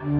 Varmt 0.00 0.16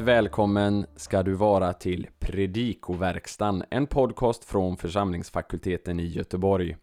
välkommen 0.00 0.86
ska 0.96 1.22
du 1.22 1.34
vara 1.34 1.72
till 1.72 2.06
Predikoverkstan, 2.18 3.64
en 3.70 3.86
podcast 3.86 4.44
från 4.44 4.76
församlingsfakulteten 4.76 6.00
i 6.00 6.06
Göteborg. 6.06 6.76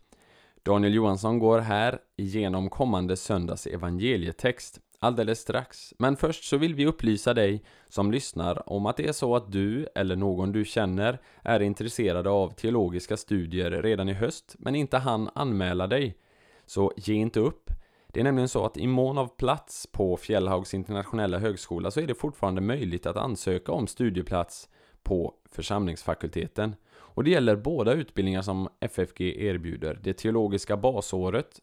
Daniel 0.64 0.94
Johansson 0.94 1.40
går 1.40 1.60
här 1.60 2.00
igenom 2.18 2.70
kommande 2.70 3.18
söndags 3.18 3.68
evangelietext 3.68 4.80
alldeles 5.02 5.40
strax. 5.40 5.94
Men 5.98 6.18
först 6.18 6.44
så 6.44 6.58
vill 6.58 6.76
vi 6.76 6.86
upplysa 6.86 7.34
dig 7.34 7.64
som 7.90 8.12
lyssnar 8.12 8.70
om 8.70 8.86
att 8.86 8.98
det 8.98 9.08
är 9.08 9.12
så 9.14 9.36
att 9.36 9.52
du 9.52 9.88
eller 9.96 10.16
någon 10.16 10.52
du 10.52 10.66
känner 10.66 11.20
är 11.42 11.60
intresserade 11.60 12.30
av 12.30 12.50
teologiska 12.50 13.18
studier 13.18 13.72
redan 13.72 14.10
i 14.10 14.14
höst 14.14 14.56
men 14.60 14.76
inte 14.76 14.98
hann 14.98 15.30
anmäla 15.36 15.88
dig. 15.88 16.18
Så 16.66 16.94
ge 16.98 17.14
inte 17.14 17.40
upp. 17.40 17.72
Det 18.08 18.20
är 18.20 18.24
nämligen 18.24 18.50
så 18.50 18.66
att 18.66 18.78
i 18.78 18.88
mån 18.88 19.18
av 19.18 19.28
plats 19.28 19.88
på 19.92 20.18
Fjällhaugs 20.18 20.74
internationella 20.74 21.40
högskola 21.40 21.92
så 21.92 22.00
är 22.00 22.08
det 22.08 22.16
fortfarande 22.16 22.62
möjligt 22.62 23.06
att 23.06 23.18
ansöka 23.18 23.72
om 23.72 23.88
studieplats 23.88 24.70
på 25.04 25.34
församlingsfakulteten. 25.52 26.76
Och 26.92 27.24
det 27.24 27.30
gäller 27.30 27.56
båda 27.56 27.94
utbildningar 27.94 28.42
som 28.42 28.70
FFG 28.80 29.22
erbjuder. 29.22 30.00
Det 30.04 30.14
teologiska 30.14 30.78
basåret 30.78 31.60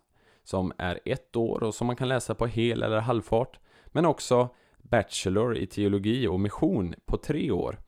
som 0.49 0.73
är 0.79 1.01
ett 1.05 1.37
år 1.37 1.63
och 1.63 1.75
som 1.75 1.87
man 1.87 1.97
kan 1.97 2.09
läsa 2.09 2.35
på 2.35 2.47
hel 2.47 2.83
eller 2.83 3.01
halvfart. 3.01 3.59
Men 3.87 4.07
också 4.07 4.49
Bachelor 4.79 5.57
i 5.57 5.67
teologi 5.67 6.27
och 6.27 6.41
mission 6.41 6.95
på 7.07 7.17
tre 7.17 7.51
år. 7.51 7.79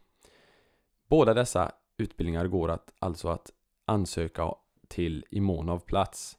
Båda 1.09 1.35
dessa 1.35 1.73
utbildningar 1.97 2.47
går 2.47 2.71
att, 2.71 2.93
alltså 2.99 3.29
att 3.29 3.51
ansöka 3.87 4.55
till 4.89 5.25
i 5.31 5.41
mån 5.41 5.69
av 5.69 5.79
plats. 5.79 6.39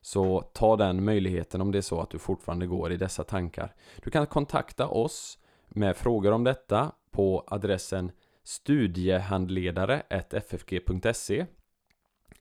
Så 0.00 0.40
ta 0.40 0.76
den 0.76 1.04
möjligheten 1.04 1.60
om 1.60 1.72
det 1.72 1.78
är 1.78 1.82
så 1.82 2.00
att 2.00 2.10
du 2.10 2.18
fortfarande 2.18 2.66
går 2.66 2.92
i 2.92 2.96
dessa 2.96 3.24
tankar. 3.24 3.74
Du 4.02 4.10
kan 4.10 4.26
kontakta 4.26 4.88
oss 4.88 5.38
med 5.68 5.96
frågor 5.96 6.32
om 6.32 6.44
detta 6.44 6.92
på 7.10 7.44
adressen 7.46 8.12
studiehandledare 8.44 10.02
ffg.se 10.10 11.46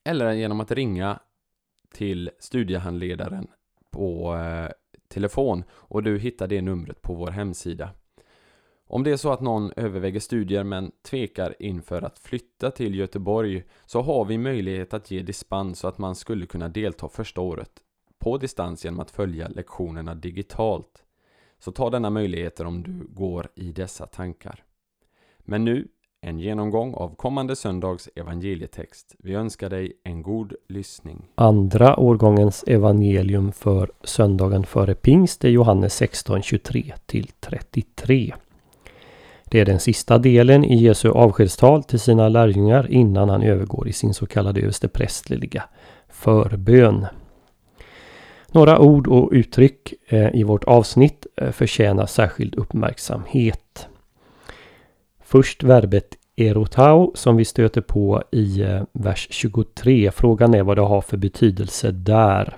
eller 0.03 0.31
genom 0.31 0.59
att 0.59 0.71
ringa 0.71 1.19
till 1.93 2.29
studiehandledaren 2.39 3.47
på 3.91 4.35
eh, 4.35 4.71
telefon 5.07 5.63
och 5.71 6.03
du 6.03 6.19
hittar 6.19 6.47
det 6.47 6.61
numret 6.61 7.01
på 7.01 7.13
vår 7.13 7.31
hemsida. 7.31 7.89
Om 8.87 9.03
det 9.03 9.11
är 9.11 9.17
så 9.17 9.31
att 9.31 9.41
någon 9.41 9.71
överväger 9.75 10.19
studier 10.19 10.63
men 10.63 10.91
tvekar 11.09 11.55
inför 11.59 12.01
att 12.01 12.19
flytta 12.19 12.71
till 12.71 12.95
Göteborg 12.95 13.63
så 13.85 14.01
har 14.01 14.25
vi 14.25 14.37
möjlighet 14.37 14.93
att 14.93 15.11
ge 15.11 15.21
dispens 15.21 15.79
så 15.79 15.87
att 15.87 15.97
man 15.97 16.15
skulle 16.15 16.45
kunna 16.45 16.69
delta 16.69 17.09
första 17.09 17.41
året 17.41 17.71
på 18.19 18.37
distans 18.37 18.85
genom 18.85 18.99
att 18.99 19.11
följa 19.11 19.47
lektionerna 19.47 20.15
digitalt. 20.15 21.03
Så 21.59 21.71
ta 21.71 21.89
denna 21.89 22.09
möjligheter 22.09 22.65
om 22.65 22.83
du 22.83 23.07
går 23.09 23.47
i 23.55 23.71
dessa 23.71 24.05
tankar. 24.05 24.63
Men 25.39 25.65
nu 25.65 25.87
en 26.23 26.39
genomgång 26.39 26.93
av 26.93 27.15
kommande 27.15 27.55
söndags 27.55 28.09
evangelietext. 28.15 29.15
Vi 29.19 29.33
önskar 29.33 29.69
dig 29.69 29.93
en 30.03 30.21
god 30.21 30.53
lyssning. 30.69 31.25
Andra 31.35 31.99
årgångens 31.99 32.63
evangelium 32.67 33.51
för 33.51 33.91
söndagen 34.03 34.63
före 34.63 34.93
pingst 34.93 35.43
är 35.43 35.49
Johannes 35.49 35.93
16, 35.93 36.41
23 36.41 36.93
till 37.05 37.27
33. 37.39 38.33
Det 39.45 39.59
är 39.59 39.65
den 39.65 39.79
sista 39.79 40.17
delen 40.17 40.65
i 40.65 40.75
Jesu 40.75 41.09
avskedstal 41.09 41.83
till 41.83 41.99
sina 41.99 42.29
lärjungar 42.29 42.91
innan 42.91 43.29
han 43.29 43.43
övergår 43.43 43.87
i 43.87 43.93
sin 43.93 44.13
så 44.13 44.25
kallade 44.25 44.61
översteprästliga 44.61 45.63
förbön. 46.09 47.05
Några 48.51 48.79
ord 48.79 49.07
och 49.07 49.29
uttryck 49.31 49.93
eh, 50.07 50.35
i 50.35 50.43
vårt 50.43 50.63
avsnitt 50.63 51.27
eh, 51.35 51.51
förtjänar 51.51 52.05
särskild 52.05 52.55
uppmärksamhet. 52.55 53.87
Först 55.31 55.63
verbet 55.63 56.17
erotau 56.35 57.11
som 57.15 57.37
vi 57.37 57.45
stöter 57.45 57.81
på 57.81 58.23
i 58.31 58.61
eh, 58.61 58.83
vers 58.93 59.27
23. 59.31 60.11
Frågan 60.11 60.53
är 60.53 60.63
vad 60.63 60.77
det 60.77 60.81
har 60.81 61.01
för 61.01 61.17
betydelse 61.17 61.91
där. 61.91 62.57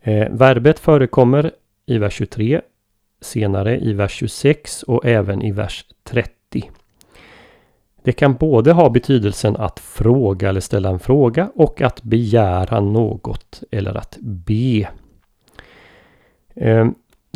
Eh, 0.00 0.28
verbet 0.30 0.78
förekommer 0.78 1.50
i 1.86 1.98
vers 1.98 2.12
23, 2.14 2.60
senare 3.20 3.78
i 3.78 3.92
vers 3.92 4.12
26 4.12 4.82
och 4.82 5.06
även 5.06 5.42
i 5.42 5.52
vers 5.52 5.84
30. 6.04 6.70
Det 8.02 8.12
kan 8.12 8.34
både 8.34 8.72
ha 8.72 8.90
betydelsen 8.90 9.56
att 9.56 9.80
fråga 9.80 10.48
eller 10.48 10.60
ställa 10.60 10.88
en 10.88 10.98
fråga 10.98 11.50
och 11.54 11.80
att 11.80 12.02
begära 12.02 12.80
något 12.80 13.62
eller 13.70 13.94
att 13.94 14.18
be. 14.20 14.88
Eh, 16.54 16.88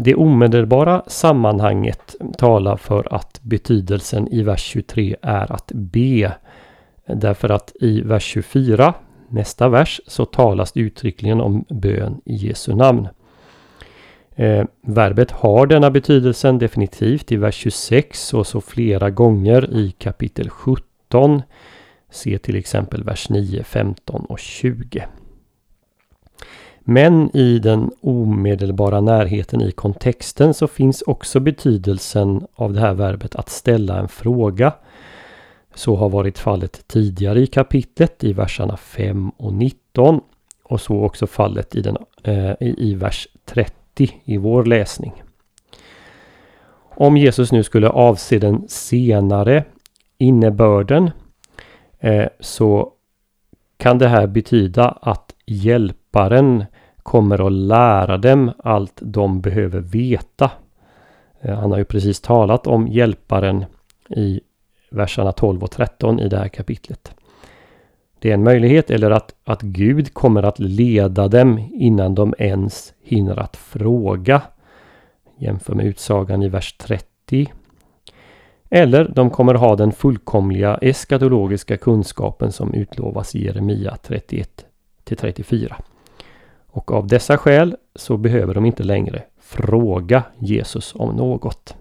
det 0.03 0.15
omedelbara 0.15 1.03
sammanhanget 1.07 2.17
talar 2.39 2.77
för 2.77 3.15
att 3.15 3.41
betydelsen 3.43 4.29
i 4.29 4.43
vers 4.43 4.61
23 4.61 5.17
är 5.23 5.53
att 5.53 5.73
be. 5.75 6.33
Därför 7.07 7.49
att 7.49 7.73
i 7.81 8.01
vers 8.01 8.23
24, 8.23 8.95
nästa 9.29 9.69
vers, 9.69 10.01
så 10.07 10.25
talas 10.25 10.73
det 10.73 10.81
uttryckligen 10.81 11.41
om 11.41 11.65
bön 11.69 12.21
i 12.25 12.35
Jesu 12.35 12.75
namn. 12.75 13.09
Eh, 14.35 14.65
verbet 14.83 15.31
har 15.31 15.67
denna 15.67 15.91
betydelsen 15.91 16.59
definitivt 16.59 17.33
i 17.33 17.37
vers 17.37 17.55
26 17.55 18.35
och 18.35 18.47
så 18.47 18.61
flera 18.61 19.11
gånger 19.11 19.71
i 19.73 19.91
kapitel 19.91 20.51
17. 20.51 21.43
Se 22.11 22.39
till 22.39 22.57
exempel 22.57 23.05
vers 23.05 23.29
9, 23.29 23.65
15 23.65 24.25
och 24.25 24.39
20. 24.39 25.07
Men 26.85 27.37
i 27.37 27.59
den 27.59 27.91
omedelbara 28.01 29.01
närheten 29.01 29.61
i 29.61 29.73
kontexten 29.73 30.55
så 30.55 30.67
finns 30.67 31.03
också 31.03 31.41
betydelsen 31.41 32.47
av 32.55 32.73
det 32.73 32.81
här 32.81 32.95
verbet 32.95 33.35
att 33.35 33.49
ställa 33.49 33.99
en 33.99 34.09
fråga. 34.09 34.73
Så 35.75 35.97
har 35.97 36.09
varit 36.09 36.39
fallet 36.39 36.89
tidigare 36.89 37.41
i 37.41 37.47
kapitlet 37.47 38.25
i 38.25 38.33
verserna 38.33 38.77
5 38.77 39.31
och 39.31 39.53
19 39.53 40.21
och 40.63 40.81
så 40.81 41.05
också 41.05 41.27
fallet 41.27 41.75
i, 41.75 41.81
den, 41.81 41.97
eh, 42.23 42.53
i 42.61 42.95
vers 42.95 43.29
30 43.45 44.21
i 44.25 44.37
vår 44.37 44.65
läsning. 44.65 45.23
Om 46.83 47.17
Jesus 47.17 47.53
nu 47.53 47.63
skulle 47.63 47.89
avse 47.89 48.39
den 48.39 48.69
senare 48.69 49.65
innebörden 50.19 51.11
eh, 51.99 52.27
så 52.41 52.93
kan 53.77 53.99
det 53.99 54.09
här 54.09 54.27
betyda 54.27 54.89
att 54.89 55.35
hjälparen 55.51 56.65
kommer 57.03 57.47
att 57.47 57.53
lära 57.53 58.19
dem 58.19 58.53
allt 58.59 58.99
de 59.01 59.41
behöver 59.41 59.81
veta. 59.81 60.51
Eh, 61.41 61.59
han 61.59 61.71
har 61.71 61.79
ju 61.79 61.85
precis 61.85 62.21
talat 62.21 62.67
om 62.67 62.89
hjälparen 62.89 63.65
i 64.09 64.41
verserna 64.91 65.33
12 65.33 65.63
och 65.63 65.71
13 65.71 66.21
i 66.21 66.29
det 66.29 66.37
här 66.37 66.49
kapitlet. 66.49 67.15
Det 68.19 68.31
är 68.31 68.35
en 68.35 68.45
möjlighet 68.45 68.91
eller 68.91 69.11
att, 69.11 69.35
att 69.45 69.63
Gud 69.63 70.15
kommer 70.15 70.43
att 70.43 70.59
leda 70.59 71.29
dem 71.29 71.59
innan 71.73 72.15
de 72.15 72.35
ens 72.39 72.95
hinner 73.03 73.39
att 73.39 73.57
fråga. 73.57 74.43
Jämför 75.39 75.75
med 75.75 75.87
utsagan 75.87 76.43
i 76.43 76.49
vers 76.49 76.73
30. 76.79 77.53
Eller 78.71 79.09
de 79.15 79.31
kommer 79.31 79.55
ha 79.55 79.77
den 79.77 79.93
fullkomliga 79.93 80.79
eskatologiska 80.83 81.77
kunskapen 81.77 82.53
som 82.53 82.75
utlovas 82.75 83.35
i 83.35 83.45
Jeremia 83.45 83.97
31 84.03 84.67
till 85.11 85.17
34. 85.17 85.77
Och 86.67 86.93
av 86.93 87.07
dessa 87.07 87.39
skäl 87.39 87.77
så 87.95 88.17
behöver 88.17 88.55
de 88.55 88.67
inte 88.67 88.83
längre 88.83 89.23
fråga 89.41 90.23
Jesus 90.39 90.95
om 90.95 91.17
något. 91.17 91.75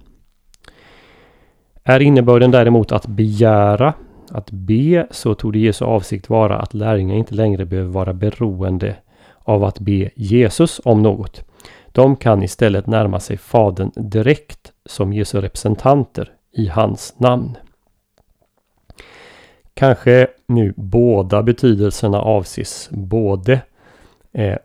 Är 1.83 1.99
innebörden 1.99 2.51
däremot 2.51 2.91
att 2.91 3.07
begära, 3.07 3.93
att 4.31 4.51
be, 4.51 5.07
så 5.11 5.35
tog 5.35 5.53
det 5.53 5.59
Jesu 5.59 5.85
avsikt 5.85 6.29
vara 6.29 6.59
att 6.59 6.73
lärjungar 6.73 7.15
inte 7.15 7.35
längre 7.35 7.65
behöver 7.65 7.89
vara 7.89 8.13
beroende 8.13 8.95
av 9.39 9.63
att 9.63 9.79
be 9.79 10.09
Jesus 10.15 10.81
om 10.83 11.03
något. 11.03 11.43
De 11.87 12.15
kan 12.15 12.43
istället 12.43 12.87
närma 12.87 13.19
sig 13.19 13.37
Fadern 13.37 13.91
direkt 13.95 14.71
som 14.85 15.13
Jesu 15.13 15.41
representanter 15.41 16.31
i 16.53 16.67
hans 16.67 17.15
namn. 17.17 17.57
Kanske 19.79 20.27
nu 20.47 20.73
båda 20.77 21.43
betydelserna 21.43 22.21
avses 22.21 22.89
både 22.91 23.61
eh, 24.31 24.57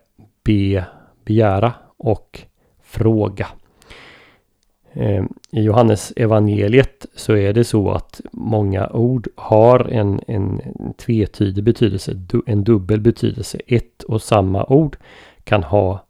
be, 0.43 0.85
begära 1.25 1.73
och 1.97 2.41
fråga. 2.83 3.47
Eh, 4.93 5.23
I 5.51 5.61
Johannes 5.61 6.13
evangeliet 6.15 7.05
så 7.15 7.35
är 7.35 7.53
det 7.53 7.63
så 7.63 7.91
att 7.91 8.21
många 8.31 8.89
ord 8.89 9.27
har 9.35 9.79
en, 9.79 10.21
en 10.27 10.61
tvetydig 10.97 11.63
betydelse, 11.63 12.11
en 12.45 12.63
dubbel 12.63 13.01
betydelse. 13.01 13.59
Ett 13.67 14.03
och 14.03 14.21
samma 14.21 14.63
ord 14.65 14.97
kan 15.43 15.63
ha 15.63 16.05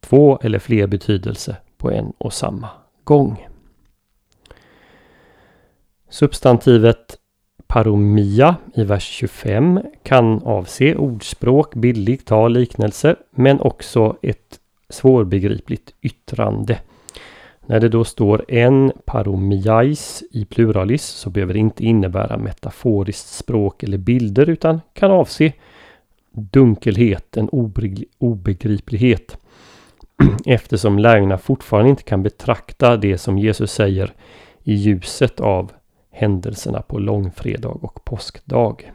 två 0.00 0.38
eller 0.42 0.58
fler 0.58 0.86
betydelser 0.86 1.56
på 1.76 1.90
en 1.90 2.12
och 2.18 2.32
samma 2.32 2.68
gång. 3.04 3.46
Substantivet 6.08 7.18
paromia 7.72 8.56
i 8.74 8.84
vers 8.84 9.04
25 9.04 9.80
kan 10.02 10.42
avse 10.44 10.94
ordspråk, 10.94 11.74
bildligt 11.74 12.26
tal, 12.26 12.52
liknelser 12.52 13.16
men 13.30 13.60
också 13.60 14.16
ett 14.22 14.60
svårbegripligt 14.88 15.94
yttrande. 16.02 16.78
När 17.66 17.80
det 17.80 17.88
då 17.88 18.04
står 18.04 18.44
en 18.48 18.92
paromiais 19.04 20.22
i 20.30 20.44
pluralis 20.44 21.04
så 21.04 21.30
behöver 21.30 21.52
det 21.52 21.60
inte 21.60 21.84
innebära 21.84 22.36
metaforiskt 22.36 23.28
språk 23.28 23.82
eller 23.82 23.98
bilder 23.98 24.50
utan 24.50 24.80
kan 24.92 25.10
avse 25.10 25.52
dunkelhet, 26.32 27.36
en 27.36 27.48
obegriplighet. 28.18 29.38
Eftersom 30.46 30.98
lärjungarna 30.98 31.38
fortfarande 31.38 31.90
inte 31.90 32.02
kan 32.02 32.22
betrakta 32.22 32.96
det 32.96 33.18
som 33.18 33.38
Jesus 33.38 33.72
säger 33.72 34.12
i 34.62 34.74
ljuset 34.74 35.40
av 35.40 35.72
händelserna 36.12 36.82
på 36.82 36.98
långfredag 36.98 37.84
och 37.84 38.04
påskdag. 38.04 38.92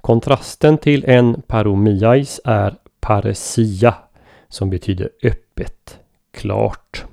Kontrasten 0.00 0.78
till 0.78 1.04
en 1.04 1.42
paromiais 1.42 2.40
är 2.44 2.76
paresia 3.00 3.94
som 4.48 4.70
betyder 4.70 5.10
öppet, 5.22 5.98
klart. 6.30 7.04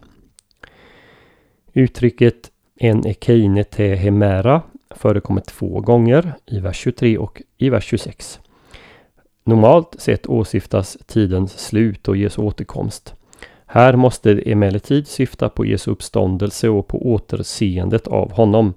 Uttrycket 1.74 2.52
en 2.76 3.08
ekeine 3.08 3.64
te 3.64 3.96
hemera 3.96 4.62
förekommer 4.90 5.42
två 5.42 5.82
gånger 5.82 6.34
i 6.46 6.60
vers 6.60 6.78
23 6.78 7.18
och 7.18 7.42
i 7.58 7.70
vers 7.70 7.86
26. 7.86 8.40
Normalt 9.44 9.96
sett 10.00 10.28
åsyftas 10.28 10.98
tidens 11.06 11.60
slut 11.60 12.08
och 12.08 12.18
Jesu 12.18 12.42
återkomst. 12.42 13.17
Här 13.70 13.96
måste 13.96 14.34
det 14.34 14.52
emellertid 14.52 15.08
syfta 15.08 15.50
på 15.50 15.66
Jesu 15.66 15.92
uppståndelse 15.92 16.70
och 16.70 16.88
på 16.88 17.12
återseendet 17.12 18.08
av 18.08 18.32
honom, 18.32 18.74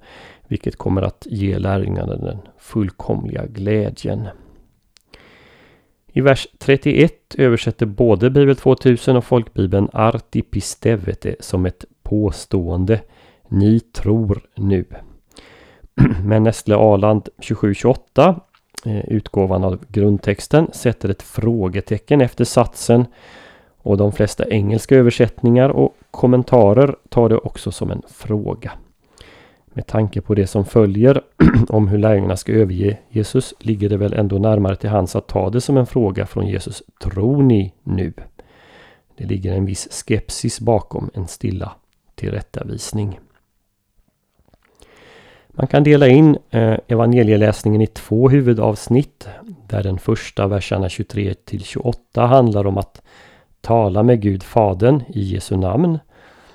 vilket 0.48 0.76
kommer 0.76 1.02
att 1.02 1.26
ge 1.30 1.58
lärjungarna 1.58 2.16
den 2.16 2.38
fullkomliga 2.58 3.46
glädjen. 3.46 4.28
I 6.12 6.20
vers 6.20 6.48
31 6.58 7.34
översätter 7.38 7.86
både 7.86 8.30
Bibel 8.30 8.56
2000 8.56 9.16
och 9.16 9.24
Folkbibeln 9.24 9.88
artipistevete 9.92 11.36
som 11.40 11.66
ett 11.66 11.84
påstående. 12.02 13.00
Ni 13.48 13.80
tror 13.80 14.42
nu. 14.54 14.84
Men 16.24 16.42
Nestle 16.42 16.76
Aland 16.76 17.28
2728 17.38 18.40
eh, 18.86 19.08
utgåvan 19.08 19.64
av 19.64 19.84
grundtexten 19.88 20.68
sätter 20.72 21.08
ett 21.08 21.22
frågetecken 21.22 22.20
efter 22.20 22.44
satsen 22.44 23.06
och 23.82 23.96
de 23.96 24.12
flesta 24.12 24.48
engelska 24.48 24.96
översättningar 24.96 25.68
och 25.68 25.96
kommentarer 26.10 26.96
tar 27.08 27.28
det 27.28 27.36
också 27.36 27.72
som 27.72 27.90
en 27.90 28.02
fråga. 28.08 28.72
Med 29.72 29.86
tanke 29.86 30.20
på 30.20 30.34
det 30.34 30.46
som 30.46 30.64
följer 30.64 31.22
om 31.68 31.88
hur 31.88 31.98
lärjungarna 31.98 32.36
ska 32.36 32.52
överge 32.52 32.98
Jesus 33.08 33.54
ligger 33.58 33.88
det 33.88 33.96
väl 33.96 34.12
ändå 34.12 34.38
närmare 34.38 34.76
till 34.76 34.90
hands 34.90 35.16
att 35.16 35.28
ta 35.28 35.50
det 35.50 35.60
som 35.60 35.76
en 35.76 35.86
fråga 35.86 36.26
från 36.26 36.46
Jesus. 36.46 36.82
Tror 37.00 37.42
ni 37.42 37.74
nu? 37.82 38.12
Det 39.16 39.24
ligger 39.24 39.54
en 39.54 39.64
viss 39.64 39.88
skepsis 39.90 40.60
bakom 40.60 41.10
en 41.14 41.26
stilla 41.26 41.72
tillrättavisning. 42.14 43.20
Man 45.48 45.66
kan 45.66 45.82
dela 45.82 46.08
in 46.08 46.38
eh, 46.50 46.78
evangelieläsningen 46.88 47.80
i 47.80 47.86
två 47.86 48.28
huvudavsnitt. 48.28 49.28
Där 49.68 49.82
den 49.82 49.98
första 49.98 50.46
verserna 50.46 50.88
23 50.88 51.34
till 51.34 51.64
28 51.64 52.26
handlar 52.26 52.66
om 52.66 52.78
att 52.78 53.02
tala 53.60 54.02
med 54.02 54.20
Gud 54.20 54.42
Fadern 54.42 55.02
i 55.08 55.20
Jesu 55.20 55.56
namn. 55.56 55.98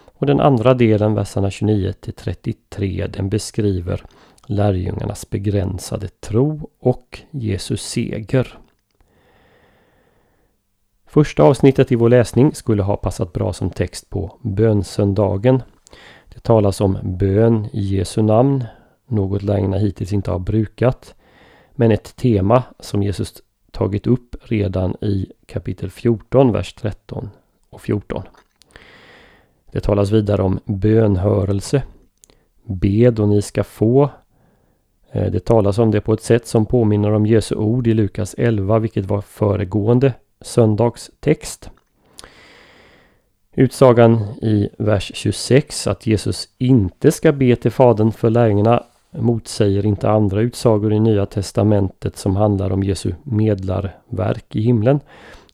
Och 0.06 0.26
den 0.26 0.40
andra 0.40 0.74
delen, 0.74 1.16
verserna 1.16 1.52
29 1.52 1.94
till 1.94 2.14
33, 2.14 3.08
den 3.08 3.30
beskriver 3.30 4.06
lärjungarnas 4.48 5.30
begränsade 5.30 6.08
tro 6.08 6.70
och 6.80 7.22
Jesus 7.32 7.82
seger. 7.82 8.58
Första 11.06 11.44
avsnittet 11.44 11.92
i 11.92 11.96
vår 11.96 12.10
läsning 12.10 12.56
skulle 12.56 12.84
ha 12.84 12.96
passat 12.96 13.34
bra 13.34 13.54
som 13.54 13.70
text 13.70 14.10
på 14.10 14.38
bönsöndagen. 14.42 15.64
Det 16.34 16.40
talas 16.40 16.82
om 16.82 16.98
bön 17.04 17.68
i 17.74 17.82
Jesu 17.82 18.22
namn, 18.22 18.64
något 19.08 19.44
lärjungarna 19.44 19.78
hittills 19.78 20.14
inte 20.14 20.32
har 20.32 20.40
brukat. 20.40 21.16
Men 21.72 21.92
ett 21.92 22.16
tema 22.16 22.64
som 22.80 23.04
Jesus 23.04 23.42
tagit 23.76 24.08
upp 24.08 24.36
redan 24.42 24.96
i 25.02 25.32
kapitel 25.46 25.90
14, 25.90 26.52
vers 26.52 26.74
13 26.74 27.30
och 27.70 27.82
14. 27.82 28.24
Det 29.72 29.80
talas 29.80 30.12
vidare 30.12 30.42
om 30.42 30.60
bönhörelse. 30.66 31.84
Bed 32.64 33.20
och 33.20 33.28
ni 33.28 33.42
ska 33.42 33.64
få. 33.64 34.10
Eh, 35.12 35.32
det 35.32 35.46
talas 35.46 35.78
om 35.78 35.92
det 35.92 36.02
på 36.02 36.14
ett 36.14 36.24
sätt 36.24 36.48
som 36.48 36.66
påminner 36.66 37.12
om 37.12 37.26
Jesu 37.26 37.56
ord 37.56 37.88
i 37.88 37.94
Lukas 37.94 38.36
11, 38.38 38.80
vilket 38.80 39.06
var 39.06 39.22
föregående 39.22 40.14
söndags 40.42 41.12
text. 41.20 41.70
Utsagan 43.52 44.22
i 44.42 44.70
vers 44.78 45.12
26 45.16 45.88
att 45.88 46.08
Jesus 46.08 46.50
inte 46.58 47.12
ska 47.12 47.32
be 47.32 47.56
till 47.56 47.72
Fadern 47.72 48.12
för 48.12 48.30
lärjungarna 48.30 48.84
motsäger 49.20 49.86
inte 49.86 50.10
andra 50.10 50.42
utsagor 50.42 50.94
i 50.94 51.00
Nya 51.00 51.26
Testamentet 51.26 52.18
som 52.18 52.36
handlar 52.36 52.72
om 52.72 52.84
Jesu 52.84 53.14
medlarverk 53.24 54.56
i 54.56 54.62
himlen. 54.62 55.00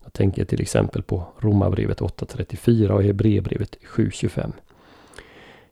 Jag 0.03 0.13
tänker 0.13 0.45
till 0.45 0.61
exempel 0.61 1.01
på 1.01 1.23
Romarbrevet 1.39 2.01
8.34 2.01 2.89
och 2.89 3.03
Hebreerbrevet 3.03 3.77
7.25. 3.95 4.51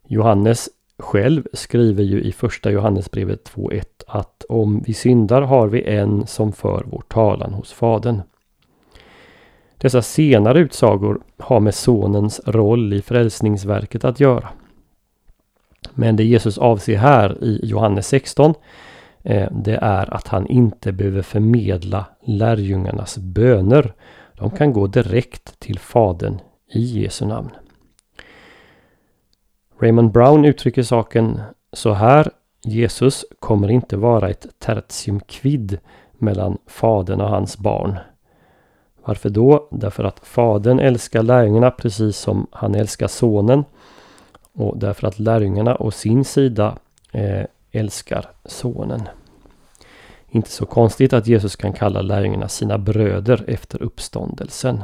Johannes 0.08 0.70
själv 1.00 1.44
skriver 1.54 2.04
ju 2.04 2.22
i 2.22 2.32
första 2.32 2.72
Johannesbrevet 2.72 3.52
2.1 3.56 3.84
att 4.08 4.46
om 4.50 4.84
vi 4.88 4.94
syndar 4.94 5.42
har 5.42 5.68
vi 5.68 5.84
en 5.84 6.28
som 6.28 6.52
för 6.52 6.86
vår 6.88 7.04
talan 7.08 7.54
hos 7.54 7.74
Fadern. 7.74 8.22
Dessa 9.78 10.02
senare 10.02 10.60
utsagor 10.60 11.22
har 11.38 11.60
med 11.60 11.76
Sonens 11.76 12.42
roll 12.46 12.94
i 12.94 13.02
frälsningsverket 13.02 14.06
att 14.06 14.20
göra. 14.20 14.50
Men 16.00 16.16
det 16.16 16.24
Jesus 16.24 16.58
avser 16.58 16.98
här 16.98 17.44
i 17.44 17.60
Johannes 17.64 18.08
16 18.08 18.54
eh, 19.24 19.48
det 19.52 19.76
är 19.76 20.14
att 20.14 20.28
han 20.28 20.48
inte 20.48 20.92
behöver 20.92 21.22
förmedla 21.22 22.06
lärjungarnas 22.24 23.18
böner. 23.18 23.94
De 24.38 24.52
kan 24.52 24.74
gå 24.74 24.88
direkt 24.88 25.60
till 25.60 25.80
Fadern 25.80 26.40
i 26.74 26.80
Jesu 26.80 27.26
namn. 27.26 27.50
Raymond 29.82 30.12
Brown 30.12 30.46
uttrycker 30.46 30.84
saken 30.84 31.42
så 31.74 31.94
här. 31.94 32.32
Jesus 32.64 33.26
kommer 33.40 33.72
inte 33.72 33.98
vara 33.98 34.30
ett 34.30 34.46
tertium 34.60 35.20
quid 35.20 35.80
mellan 36.18 36.58
Fadern 36.68 37.22
och 37.22 37.30
hans 37.30 37.58
barn. 37.58 37.98
Varför 39.06 39.30
då? 39.30 39.68
Därför 39.72 40.04
att 40.04 40.20
Fadern 40.20 40.80
älskar 40.80 41.24
lärjungarna 41.24 41.72
precis 41.72 42.18
som 42.18 42.48
han 42.52 42.76
älskar 42.76 43.08
Sonen. 43.08 43.64
Och 44.60 44.78
därför 44.78 45.08
att 45.08 45.20
lärjungarna 45.20 45.76
å 45.76 45.92
sin 45.92 46.26
sida 46.26 46.78
eh, 47.12 47.46
älskar 47.72 48.26
Sonen. 48.46 49.02
Inte 50.30 50.50
så 50.50 50.66
konstigt 50.66 51.14
att 51.14 51.28
Jesus 51.28 51.56
kan 51.56 51.74
kalla 51.74 52.02
lärjungarna 52.02 52.48
sina 52.48 52.78
bröder 52.78 53.44
efter 53.48 53.84
uppståndelsen. 53.84 54.84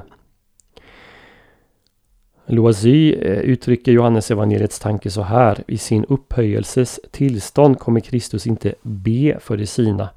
Loisy 2.45 3.13
eh, 3.13 3.39
uttrycker 3.39 3.91
Johannes 3.91 4.31
evangeliets 4.31 4.79
tanke 4.79 5.11
så 5.11 5.21
här. 5.21 5.63
I 5.67 5.77
sin 5.77 6.05
upphöjelses 6.05 6.99
tillstånd 7.11 7.79
kommer 7.79 7.99
Kristus 7.99 8.47
inte 8.47 8.73
be 8.81 9.37
för 9.39 9.57
de 9.57 9.67
sina. 9.67 10.09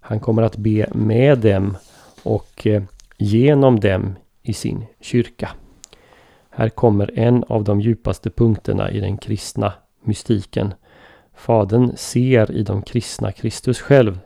Han 0.00 0.20
kommer 0.20 0.42
att 0.42 0.56
be 0.56 0.86
med 0.92 1.38
dem 1.38 1.76
och 2.22 2.66
eh, 2.66 2.82
genom 3.16 3.80
dem 3.80 4.14
i 4.42 4.52
sin 4.52 4.84
kyrka. 5.00 5.50
Här 6.56 6.68
kommer 6.68 7.18
en 7.18 7.44
av 7.44 7.64
de 7.64 7.80
djupaste 7.80 8.30
punkterna 8.30 8.90
i 8.90 9.00
den 9.00 9.18
kristna 9.18 9.72
mystiken. 10.02 10.74
Fadern 11.34 11.96
ser 11.96 12.52
i 12.52 12.62
de 12.62 12.82
kristna 12.82 13.32
Kristus 13.32 13.80
själv 13.80 14.18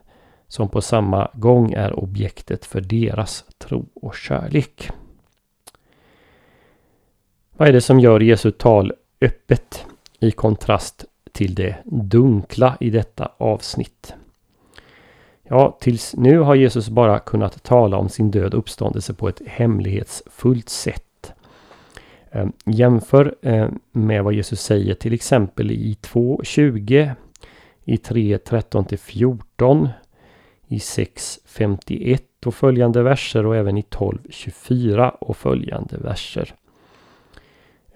som 0.48 0.68
på 0.68 0.80
samma 0.80 1.30
gång 1.34 1.72
är 1.72 1.98
objektet 1.98 2.64
för 2.64 2.80
deras 2.80 3.44
tro 3.58 3.86
och 3.94 4.14
kärlek. 4.14 4.90
Vad 7.56 7.68
är 7.68 7.72
det 7.72 7.80
som 7.80 8.00
gör 8.00 8.20
Jesu 8.20 8.50
tal 8.50 8.92
öppet 9.20 9.86
i 10.20 10.30
kontrast 10.30 11.04
till 11.32 11.54
det 11.54 11.76
dunkla 11.84 12.76
i 12.80 12.90
detta 12.90 13.32
avsnitt? 13.38 14.14
Ja, 15.42 15.78
tills 15.80 16.14
nu 16.16 16.38
har 16.38 16.54
Jesus 16.54 16.88
bara 16.88 17.18
kunnat 17.18 17.62
tala 17.62 17.96
om 17.96 18.08
sin 18.08 18.30
död 18.30 18.54
och 18.54 18.58
uppståndelse 18.58 19.14
på 19.14 19.28
ett 19.28 19.42
hemlighetsfullt 19.46 20.68
sätt. 20.68 21.07
Eh, 22.30 22.46
jämför 22.64 23.34
eh, 23.42 23.68
med 23.92 24.24
vad 24.24 24.34
Jesus 24.34 24.60
säger 24.60 24.94
till 24.94 25.12
exempel 25.12 25.70
i 25.70 25.98
2.20, 26.02 27.14
i 27.84 27.96
3.13-14, 27.96 29.88
i 30.66 30.78
6.51 30.78 32.20
och 32.46 32.54
följande 32.54 33.02
verser 33.02 33.46
och 33.46 33.56
även 33.56 33.78
i 33.78 33.82
12.24 33.82 35.08
och 35.08 35.36
följande 35.36 35.96
verser. 35.98 36.54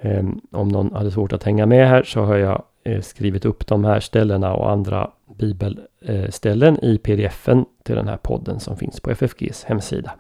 Eh, 0.01 0.25
om 0.51 0.69
någon 0.69 0.95
hade 0.95 1.11
svårt 1.11 1.33
att 1.33 1.45
hänga 1.45 1.67
med 1.67 1.89
här 1.89 2.03
så 2.03 2.21
har 2.21 2.37
jag 2.37 2.63
skrivit 3.03 3.45
upp 3.45 3.67
de 3.67 3.85
här 3.85 4.01
ställena 4.01 4.55
och 4.55 4.71
andra 4.71 5.11
bibelställen 5.39 6.85
i 6.85 6.99
pdfen 6.99 7.65
till 7.83 7.95
den 7.95 8.09
här 8.09 8.17
podden 8.17 8.61
som 8.61 8.77
finns 8.77 9.01
på 9.01 9.11
FFGs 9.11 9.65
hemsida. 9.65 10.13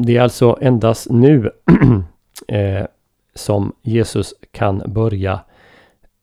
Det 0.00 0.16
är 0.16 0.20
alltså 0.20 0.58
endast 0.60 1.10
nu 1.10 1.50
eh, 2.48 2.86
som 3.34 3.72
Jesus 3.82 4.34
kan 4.52 4.82
börja 4.86 5.40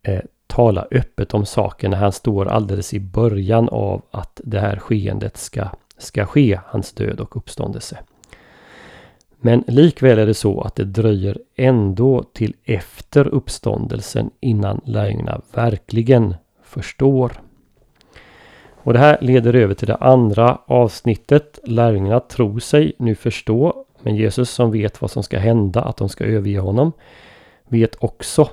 eh, 0.03 0.21
tala 0.47 0.87
öppet 0.91 1.33
om 1.33 1.45
saken 1.45 1.91
när 1.91 1.97
han 1.97 2.11
står 2.11 2.45
alldeles 2.45 2.93
i 2.93 2.99
början 2.99 3.69
av 3.69 4.01
att 4.11 4.41
det 4.43 4.59
här 4.59 4.79
skeendet 4.79 5.37
ska, 5.37 5.67
ska 5.97 6.25
ske, 6.25 6.59
hans 6.65 6.93
död 6.93 7.19
och 7.19 7.37
uppståndelse. 7.37 7.97
Men 9.37 9.63
likväl 9.67 10.19
är 10.19 10.25
det 10.25 10.33
så 10.33 10.61
att 10.61 10.75
det 10.75 10.83
dröjer 10.83 11.39
ändå 11.55 12.23
till 12.23 12.53
efter 12.63 13.27
uppståndelsen 13.27 14.31
innan 14.39 14.81
lärjungarna 14.85 15.41
verkligen 15.53 16.35
förstår. 16.63 17.31
Och 18.85 18.93
det 18.93 18.99
här 18.99 19.17
leder 19.21 19.55
över 19.55 19.73
till 19.73 19.87
det 19.87 19.95
andra 19.95 20.57
avsnittet. 20.65 21.59
Lärjungarna 21.63 22.19
tror 22.19 22.59
sig 22.59 22.93
nu 22.99 23.15
förstå, 23.15 23.85
men 24.01 24.15
Jesus 24.15 24.49
som 24.49 24.71
vet 24.71 25.01
vad 25.01 25.11
som 25.11 25.23
ska 25.23 25.39
hända, 25.39 25.81
att 25.81 25.97
de 25.97 26.09
ska 26.09 26.23
överge 26.23 26.59
honom, 26.59 26.91
vet 27.67 27.95
också 28.03 28.49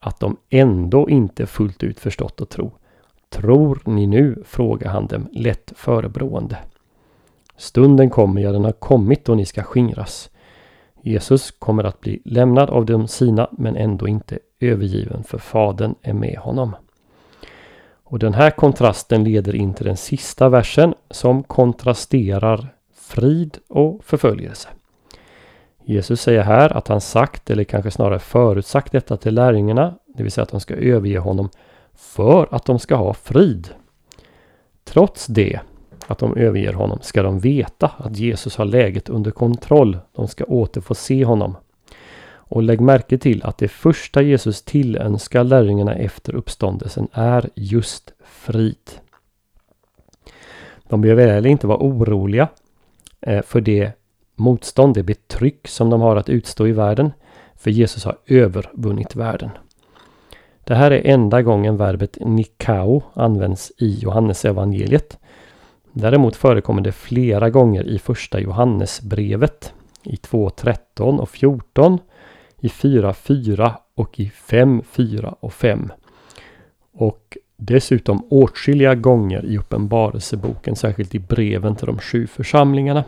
att 0.00 0.20
de 0.20 0.36
ändå 0.50 1.10
inte 1.10 1.46
fullt 1.46 1.82
ut 1.82 2.00
förstått 2.00 2.40
och 2.40 2.48
tro. 2.48 2.72
Tror 3.28 3.78
ni 3.84 4.06
nu? 4.06 4.42
frågar 4.46 4.90
han 4.90 5.06
dem 5.06 5.28
lätt 5.32 5.72
förebrående. 5.76 6.58
Stunden 7.56 8.10
kommer, 8.10 8.40
ja 8.40 8.52
den 8.52 8.64
har 8.64 8.72
kommit 8.72 9.24
då 9.24 9.34
ni 9.34 9.46
ska 9.46 9.62
skingras. 9.62 10.30
Jesus 11.02 11.50
kommer 11.50 11.84
att 11.84 12.00
bli 12.00 12.22
lämnad 12.24 12.70
av 12.70 12.86
de 12.86 13.08
sina 13.08 13.48
men 13.52 13.76
ändå 13.76 14.08
inte 14.08 14.38
övergiven 14.60 15.24
för 15.24 15.38
Fadern 15.38 15.94
är 16.02 16.14
med 16.14 16.38
honom. 16.38 16.76
Och 18.08 18.18
den 18.18 18.34
här 18.34 18.50
kontrasten 18.50 19.24
leder 19.24 19.54
in 19.54 19.74
till 19.74 19.86
den 19.86 19.96
sista 19.96 20.48
versen 20.48 20.94
som 21.10 21.42
kontrasterar 21.42 22.68
frid 22.94 23.58
och 23.68 24.04
förföljelse. 24.04 24.68
Jesus 25.84 26.20
säger 26.20 26.42
här 26.42 26.76
att 26.76 26.88
han 26.88 27.00
sagt, 27.00 27.50
eller 27.50 27.64
kanske 27.64 27.90
snarare 27.90 28.18
förutsagt 28.18 28.92
detta 28.92 29.16
till 29.16 29.34
lärjungarna, 29.34 29.94
det 30.06 30.22
vill 30.22 30.32
säga 30.32 30.42
att 30.42 30.50
de 30.50 30.60
ska 30.60 30.74
överge 30.74 31.18
honom 31.18 31.48
för 31.94 32.48
att 32.50 32.64
de 32.64 32.78
ska 32.78 32.94
ha 32.96 33.14
frid. 33.14 33.68
Trots 34.84 35.26
det 35.26 35.60
att 36.06 36.18
de 36.18 36.36
överger 36.36 36.72
honom 36.72 36.98
ska 37.02 37.22
de 37.22 37.38
veta 37.38 37.90
att 37.98 38.16
Jesus 38.16 38.56
har 38.56 38.64
läget 38.64 39.08
under 39.08 39.30
kontroll. 39.30 39.98
De 40.12 40.28
ska 40.28 40.44
åter 40.44 40.80
få 40.80 40.94
se 40.94 41.24
honom. 41.24 41.56
Och 42.48 42.62
lägg 42.62 42.80
märke 42.80 43.18
till 43.18 43.42
att 43.44 43.58
det 43.58 43.68
första 43.68 44.22
Jesus 44.22 44.62
tillönskar 44.62 45.44
lärjungarna 45.44 45.94
efter 45.94 46.34
uppståndelsen 46.34 47.08
är 47.12 47.50
just 47.54 48.12
frid. 48.24 48.90
De 50.88 51.00
behöver 51.00 51.26
heller 51.26 51.50
inte 51.50 51.66
vara 51.66 51.78
oroliga 51.78 52.48
eh, 53.20 53.42
för 53.42 53.60
det 53.60 53.92
motstånd, 54.34 54.94
det 54.94 55.02
betryck 55.02 55.68
som 55.68 55.90
de 55.90 56.00
har 56.00 56.16
att 56.16 56.28
utstå 56.28 56.66
i 56.66 56.72
världen. 56.72 57.12
För 57.54 57.70
Jesus 57.70 58.04
har 58.04 58.18
övervunnit 58.26 59.16
världen. 59.16 59.50
Det 60.64 60.74
här 60.74 60.90
är 60.90 61.06
enda 61.06 61.42
gången 61.42 61.76
verbet 61.76 62.18
nikao 62.20 63.02
används 63.14 63.72
i 63.78 63.98
Johannes 63.98 64.44
evangeliet. 64.44 65.18
Däremot 65.92 66.36
förekommer 66.36 66.82
det 66.82 66.92
flera 66.92 67.50
gånger 67.50 67.82
i 67.82 67.98
första 67.98 68.40
Johannesbrevet. 68.40 69.72
I 70.02 70.16
2.13 70.16 71.18
och 71.18 71.28
14. 71.28 71.98
I 72.60 72.68
4.4 72.68 73.72
och 73.94 74.20
i 74.20 74.32
5.4 74.48 75.34
och 75.40 75.52
5. 75.52 75.92
Och 76.92 77.36
dessutom 77.56 78.26
åtskilliga 78.30 78.94
gånger 78.94 79.44
i 79.44 79.58
Uppenbarelseboken, 79.58 80.76
särskilt 80.76 81.14
i 81.14 81.18
breven 81.18 81.76
till 81.76 81.86
de 81.86 81.98
sju 81.98 82.26
församlingarna. 82.26 83.04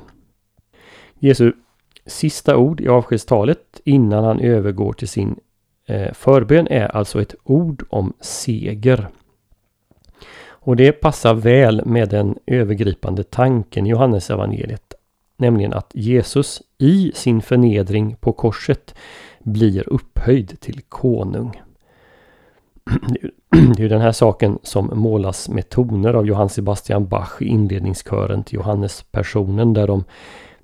Jesu 1.19 1.53
sista 2.07 2.57
ord 2.57 2.81
i 2.81 2.89
avskedstalet 2.89 3.81
innan 3.85 4.25
han 4.25 4.41
övergår 4.41 4.93
till 4.93 5.09
sin 5.09 5.37
eh, 5.87 6.13
förbön 6.13 6.67
är 6.71 6.97
alltså 6.97 7.23
ett 7.23 7.35
ord 7.45 7.85
om 7.89 8.13
seger. 8.21 9.09
Och 10.69 10.77
det 10.77 10.93
passar 10.93 11.35
väl 11.35 11.85
med 11.85 12.09
den 12.09 12.39
övergripande 12.47 13.25
tanken 13.25 13.87
i 13.87 13.91
Johannes 13.91 14.31
evangeliet, 14.31 14.95
Nämligen 15.41 15.73
att 15.73 15.91
Jesus 15.95 16.63
i 16.79 17.13
sin 17.15 17.43
förnedring 17.43 18.17
på 18.21 18.33
korset 18.33 18.95
blir 19.39 19.89
upphöjd 19.89 20.61
till 20.61 20.81
konung. 20.89 21.63
Det 23.77 23.85
är 23.85 23.89
den 23.89 24.01
här 24.01 24.13
saken 24.13 24.59
som 24.63 24.91
målas 24.95 25.49
med 25.49 25.69
toner 25.69 26.15
av 26.15 26.27
Johann 26.27 26.49
Sebastian 26.49 27.09
Bach 27.09 27.43
i 27.43 27.45
inledningskören 27.45 28.45
till 28.45 28.55
Johannespersonen 28.55 29.73
där 29.73 29.87
de 29.87 30.05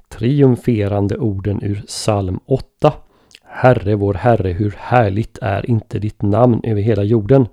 triumferande 0.09 1.19
orden 1.19 1.63
ur 1.63 1.83
psalm 1.87 2.41
8 2.47 2.93
Herre 3.45 3.95
vår 3.95 4.15
Herre, 4.15 4.53
hur 4.53 4.75
härligt 4.79 5.39
är 5.43 5.71
inte 5.71 5.99
ditt 5.99 6.23
namn 6.23 6.61
över 6.65 6.83
hela 6.83 7.03
jorden 7.03 7.47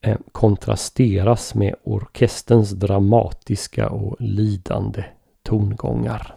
eh, 0.00 0.16
kontrasteras 0.32 1.54
med 1.54 1.74
orkesterns 1.84 2.70
dramatiska 2.70 3.88
och 3.88 4.16
lidande 4.20 5.04
tongångar. 5.48 6.34